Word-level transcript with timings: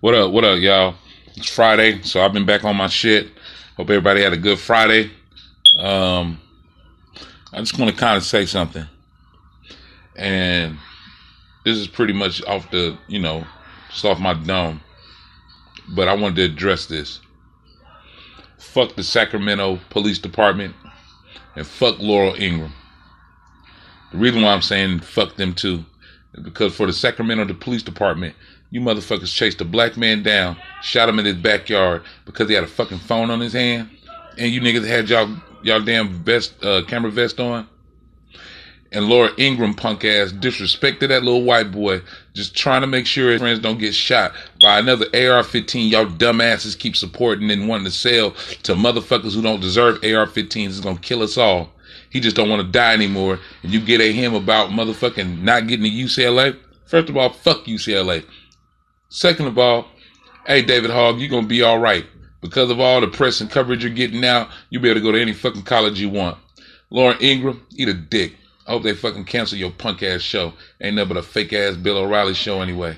What 0.00 0.14
up? 0.14 0.30
What 0.30 0.44
up, 0.44 0.60
y'all? 0.60 0.94
It's 1.34 1.52
Friday, 1.52 2.02
so 2.02 2.20
I've 2.20 2.32
been 2.32 2.46
back 2.46 2.62
on 2.62 2.76
my 2.76 2.86
shit. 2.86 3.32
Hope 3.76 3.90
everybody 3.90 4.22
had 4.22 4.32
a 4.32 4.36
good 4.36 4.60
Friday. 4.60 5.10
Um, 5.76 6.40
I 7.52 7.58
just 7.58 7.76
want 7.76 7.90
to 7.90 7.96
kind 7.98 8.16
of 8.16 8.22
say 8.22 8.46
something, 8.46 8.86
and 10.14 10.78
this 11.64 11.76
is 11.76 11.88
pretty 11.88 12.12
much 12.12 12.44
off 12.44 12.70
the, 12.70 12.96
you 13.08 13.18
know, 13.18 13.44
just 13.90 14.04
off 14.04 14.20
my 14.20 14.34
dome. 14.34 14.80
But 15.88 16.06
I 16.06 16.14
wanted 16.14 16.36
to 16.36 16.44
address 16.44 16.86
this. 16.86 17.18
Fuck 18.56 18.94
the 18.94 19.02
Sacramento 19.02 19.80
Police 19.90 20.20
Department, 20.20 20.76
and 21.56 21.66
fuck 21.66 21.98
Laurel 21.98 22.40
Ingraham. 22.40 22.72
The 24.12 24.18
reason 24.18 24.42
why 24.42 24.52
I'm 24.52 24.62
saying 24.62 25.00
fuck 25.00 25.34
them 25.34 25.54
too 25.54 25.84
because 26.42 26.74
for 26.74 26.86
the 26.86 26.92
Sacramento 26.92 27.52
Police 27.54 27.82
Department, 27.82 28.34
you 28.70 28.80
motherfuckers 28.80 29.32
chased 29.32 29.60
a 29.60 29.64
black 29.64 29.96
man 29.96 30.22
down, 30.22 30.56
shot 30.82 31.08
him 31.08 31.18
in 31.18 31.24
his 31.24 31.36
backyard 31.36 32.02
because 32.24 32.48
he 32.48 32.54
had 32.54 32.64
a 32.64 32.68
fucking 32.68 32.98
phone 32.98 33.30
on 33.30 33.40
his 33.40 33.52
hand, 33.52 33.88
and 34.36 34.52
you 34.52 34.60
niggas 34.60 34.86
had 34.86 35.08
y'all 35.08 35.34
y'all 35.62 35.80
damn 35.80 36.08
vest 36.08 36.52
uh, 36.62 36.82
camera 36.86 37.10
vest 37.10 37.40
on. 37.40 37.68
And 38.90 39.06
Laura 39.06 39.30
Ingraham 39.36 39.74
punk 39.74 40.02
ass 40.06 40.32
disrespected 40.32 41.08
that 41.08 41.22
little 41.22 41.42
white 41.42 41.70
boy, 41.70 42.00
just 42.32 42.56
trying 42.56 42.80
to 42.80 42.86
make 42.86 43.06
sure 43.06 43.30
his 43.30 43.40
friends 43.40 43.58
don't 43.58 43.78
get 43.78 43.94
shot 43.94 44.32
by 44.62 44.78
another 44.78 45.04
AR-15. 45.12 45.90
Y'all 45.90 46.06
dumbasses 46.06 46.78
keep 46.78 46.96
supporting 46.96 47.50
and 47.50 47.68
wanting 47.68 47.84
to 47.84 47.90
sell 47.90 48.30
to 48.62 48.74
motherfuckers 48.74 49.34
who 49.34 49.42
don't 49.42 49.60
deserve 49.60 49.96
AR-15s. 49.96 50.68
It's 50.68 50.80
gonna 50.80 50.98
kill 50.98 51.22
us 51.22 51.36
all. 51.36 51.70
He 52.10 52.20
just 52.20 52.36
don't 52.36 52.48
want 52.48 52.62
to 52.62 52.68
die 52.68 52.94
anymore. 52.94 53.38
And 53.62 53.72
you 53.72 53.80
get 53.80 54.00
at 54.00 54.14
him 54.14 54.34
about 54.34 54.70
motherfucking 54.70 55.42
not 55.42 55.66
getting 55.66 55.84
to 55.84 55.90
UCLA. 55.90 56.58
First 56.86 57.08
of 57.08 57.16
all, 57.16 57.30
fuck 57.30 57.64
UCLA. 57.64 58.24
Second 59.10 59.46
of 59.46 59.58
all, 59.58 59.86
hey 60.46 60.62
David 60.62 60.90
Hogg, 60.90 61.18
you're 61.18 61.30
gonna 61.30 61.46
be 61.46 61.62
all 61.62 61.78
right. 61.78 62.06
Because 62.40 62.70
of 62.70 62.78
all 62.78 63.00
the 63.00 63.08
press 63.08 63.40
and 63.40 63.50
coverage 63.50 63.82
you're 63.82 63.92
getting 63.92 64.20
now, 64.20 64.48
you'll 64.70 64.82
be 64.82 64.88
able 64.88 65.00
to 65.00 65.04
go 65.04 65.12
to 65.12 65.20
any 65.20 65.32
fucking 65.32 65.62
college 65.62 66.00
you 66.00 66.08
want. 66.08 66.38
Lauren 66.90 67.18
Ingraham, 67.20 67.66
eat 67.76 67.88
a 67.88 67.94
dick. 67.94 68.34
I 68.66 68.72
hope 68.72 68.82
they 68.82 68.94
fucking 68.94 69.24
cancel 69.24 69.58
your 69.58 69.70
punk 69.70 70.02
ass 70.02 70.20
show. 70.20 70.52
Ain't 70.80 70.96
nothing 70.96 71.08
but 71.08 71.16
a 71.16 71.22
fake 71.22 71.52
ass 71.52 71.76
Bill 71.76 71.98
O'Reilly 71.98 72.34
show 72.34 72.60
anyway. 72.60 72.96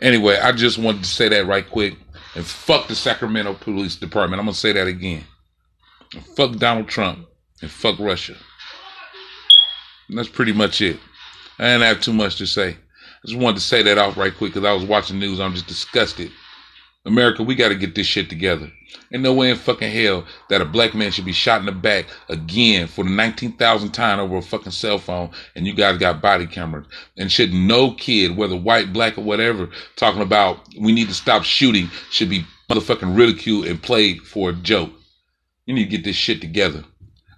Anyway, 0.00 0.36
I 0.36 0.50
just 0.52 0.78
wanted 0.78 1.04
to 1.04 1.08
say 1.08 1.28
that 1.28 1.46
right 1.46 1.68
quick. 1.68 1.96
And 2.34 2.44
fuck 2.44 2.88
the 2.88 2.96
Sacramento 2.96 3.54
Police 3.54 3.96
Department. 3.96 4.40
I'm 4.40 4.46
gonna 4.46 4.54
say 4.54 4.72
that 4.72 4.86
again. 4.86 5.24
And 6.12 6.26
fuck 6.36 6.56
Donald 6.56 6.88
Trump. 6.88 7.26
And 7.62 7.70
fuck 7.70 7.98
Russia. 7.98 8.34
And 10.08 10.18
that's 10.18 10.28
pretty 10.28 10.52
much 10.52 10.82
it. 10.82 10.98
I 11.58 11.64
didn't 11.64 11.82
have 11.82 12.00
too 12.00 12.12
much 12.12 12.36
to 12.36 12.46
say. 12.46 12.70
I 12.70 13.26
just 13.26 13.38
wanted 13.38 13.58
to 13.58 13.62
say 13.62 13.82
that 13.82 13.98
off 13.98 14.16
right 14.16 14.36
quick 14.36 14.52
because 14.52 14.68
I 14.68 14.72
was 14.72 14.84
watching 14.84 15.18
news. 15.18 15.40
I'm 15.40 15.54
just 15.54 15.68
disgusted. 15.68 16.32
America, 17.04 17.42
we 17.42 17.54
got 17.54 17.68
to 17.68 17.74
get 17.74 17.94
this 17.94 18.06
shit 18.06 18.28
together. 18.28 18.70
Ain't 19.12 19.22
no 19.22 19.32
way 19.32 19.50
in 19.50 19.56
fucking 19.56 19.90
hell 19.90 20.24
that 20.48 20.60
a 20.60 20.64
black 20.64 20.94
man 20.94 21.10
should 21.10 21.24
be 21.24 21.32
shot 21.32 21.60
in 21.60 21.66
the 21.66 21.72
back 21.72 22.06
again 22.28 22.86
for 22.86 23.04
the 23.04 23.10
19,000th 23.10 23.92
time 23.92 24.20
over 24.20 24.36
a 24.36 24.42
fucking 24.42 24.72
cell 24.72 24.98
phone 24.98 25.30
and 25.56 25.66
you 25.66 25.74
guys 25.74 25.98
got 25.98 26.22
body 26.22 26.46
cameras. 26.46 26.86
And 27.16 27.30
should 27.30 27.52
no 27.52 27.92
kid, 27.92 28.36
whether 28.36 28.56
white, 28.56 28.92
black, 28.92 29.18
or 29.18 29.24
whatever, 29.24 29.68
talking 29.96 30.22
about 30.22 30.60
we 30.78 30.92
need 30.92 31.08
to 31.08 31.14
stop 31.14 31.42
shooting 31.42 31.90
should 32.10 32.30
be 32.30 32.44
motherfucking 32.70 33.16
ridiculed 33.16 33.66
and 33.66 33.82
played 33.82 34.22
for 34.22 34.50
a 34.50 34.54
joke. 34.54 34.90
You 35.66 35.74
need 35.74 35.84
to 35.84 35.90
get 35.90 36.04
this 36.04 36.16
shit 36.16 36.40
together. 36.40 36.84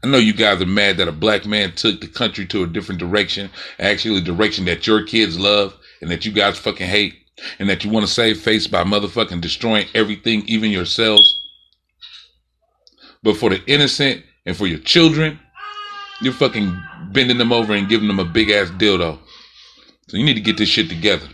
I 0.05 0.06
know 0.06 0.19
you 0.19 0.34
guys 0.34 0.60
are 0.60 0.66
mad 0.66 0.98
that 0.98 1.08
a 1.08 1.12
black 1.12 1.47
man 1.47 1.72
took 1.72 2.02
the 2.02 2.06
country 2.06 2.44
to 2.48 2.62
a 2.62 2.66
different 2.66 3.00
direction, 3.00 3.48
actually 3.78 4.19
a 4.19 4.20
direction 4.20 4.66
that 4.66 4.86
your 4.86 5.02
kids 5.02 5.38
love 5.38 5.74
and 6.02 6.10
that 6.10 6.27
you 6.27 6.30
guys 6.30 6.58
fucking 6.58 6.86
hate, 6.86 7.14
and 7.58 7.70
that 7.70 7.84
you 7.84 7.91
want 7.91 8.06
to 8.06 8.12
save 8.12 8.38
face 8.38 8.66
by 8.66 8.84
motherfucking 8.84 9.41
destroying 9.41 9.86
everything, 9.94 10.42
even 10.47 10.70
yourselves. 10.70 11.41
But 13.22 13.38
for 13.38 13.48
the 13.48 13.64
innocent 13.64 14.22
and 14.44 14.55
for 14.55 14.66
your 14.66 14.80
children, 14.80 15.41
you're 16.20 16.34
fucking 16.34 16.78
bending 17.12 17.38
them 17.38 17.50
over 17.50 17.72
and 17.72 17.88
giving 17.88 18.09
them 18.09 18.19
a 18.19 18.26
big 18.26 18.50
ass 18.50 18.69
dildo. 18.72 19.19
So 20.09 20.19
you 20.19 20.25
need 20.25 20.34
to 20.34 20.43
get 20.43 20.59
this 20.59 20.69
shit 20.69 20.91
together. 20.91 21.26